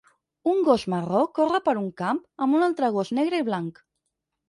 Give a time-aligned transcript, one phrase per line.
[0.51, 3.83] Un gos marró corre per un camp amb un altre gos negre i blanc.